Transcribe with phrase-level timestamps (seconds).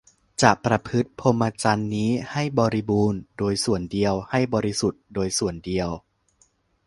[0.41, 5.89] จะประพฤติพรหมจรรย์นี้ให้บริบูรณ์โดยส่วนเดียว ให้บริสุทธิ์โดยส่วนเดียว